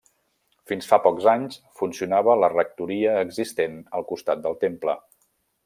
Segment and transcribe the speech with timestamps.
[0.69, 5.01] Fins fa poc anys funcionava la rectoria existent al costat del temple.